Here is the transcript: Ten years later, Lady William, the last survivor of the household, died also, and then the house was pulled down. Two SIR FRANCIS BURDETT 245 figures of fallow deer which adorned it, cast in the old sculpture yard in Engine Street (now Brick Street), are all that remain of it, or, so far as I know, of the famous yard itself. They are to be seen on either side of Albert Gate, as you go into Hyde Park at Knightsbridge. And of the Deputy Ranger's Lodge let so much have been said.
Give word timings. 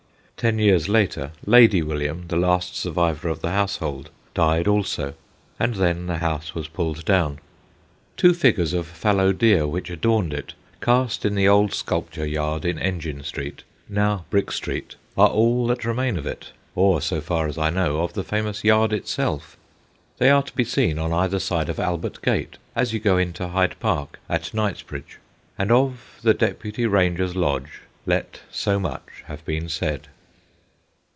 Ten 0.37 0.57
years 0.57 0.89
later, 0.89 1.33
Lady 1.45 1.83
William, 1.83 2.25
the 2.27 2.35
last 2.35 2.75
survivor 2.75 3.29
of 3.29 3.41
the 3.41 3.51
household, 3.51 4.09
died 4.33 4.67
also, 4.67 5.13
and 5.59 5.75
then 5.75 6.07
the 6.07 6.17
house 6.17 6.55
was 6.55 6.67
pulled 6.67 7.05
down. 7.05 7.37
Two 8.17 8.33
SIR 8.33 8.39
FRANCIS 8.51 8.71
BURDETT 8.71 8.71
245 8.71 8.95
figures 8.95 8.97
of 8.97 8.97
fallow 9.27 9.33
deer 9.33 9.67
which 9.67 9.91
adorned 9.91 10.33
it, 10.33 10.53
cast 10.81 11.25
in 11.25 11.35
the 11.35 11.47
old 11.47 11.75
sculpture 11.75 12.25
yard 12.25 12.65
in 12.65 12.79
Engine 12.79 13.23
Street 13.23 13.61
(now 13.87 14.25
Brick 14.31 14.51
Street), 14.51 14.95
are 15.15 15.27
all 15.29 15.67
that 15.67 15.85
remain 15.85 16.17
of 16.17 16.25
it, 16.25 16.51
or, 16.73 17.03
so 17.03 17.21
far 17.21 17.47
as 17.47 17.59
I 17.59 17.69
know, 17.69 17.99
of 17.99 18.13
the 18.13 18.23
famous 18.23 18.63
yard 18.63 18.91
itself. 18.93 19.55
They 20.17 20.31
are 20.31 20.41
to 20.41 20.55
be 20.55 20.63
seen 20.63 20.97
on 20.97 21.13
either 21.13 21.37
side 21.37 21.69
of 21.69 21.79
Albert 21.79 22.19
Gate, 22.23 22.57
as 22.75 22.93
you 22.93 22.99
go 22.99 23.19
into 23.19 23.47
Hyde 23.49 23.79
Park 23.79 24.17
at 24.27 24.55
Knightsbridge. 24.55 25.19
And 25.59 25.71
of 25.71 26.17
the 26.23 26.33
Deputy 26.33 26.87
Ranger's 26.87 27.35
Lodge 27.35 27.81
let 28.07 28.39
so 28.49 28.79
much 28.79 29.21
have 29.27 29.45
been 29.45 29.69
said. 29.69 30.07